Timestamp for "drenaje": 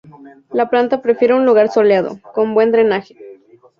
2.71-3.15